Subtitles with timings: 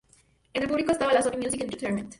[0.51, 2.09] Entre el público estaba la Sony Music Entertainment.